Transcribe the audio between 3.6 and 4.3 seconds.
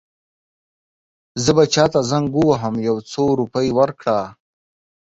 ورکړه.